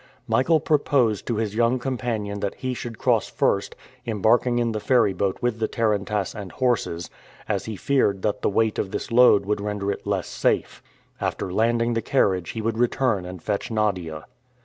[0.27, 3.75] Michael proposed to his young companion that he should cross first,
[4.07, 7.11] embarking in the ferryboat with the tarantass and horses,
[7.47, 10.81] as he feared that the weight of this load would render it less safe.
[11.21, 14.25] After landing the carriage he would return and fetch Nadia.